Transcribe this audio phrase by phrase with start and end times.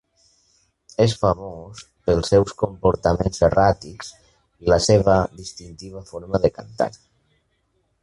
[1.03, 4.11] És famós pels seus comportaments erràtics
[4.65, 6.93] i la seva distintiva forma de cantar.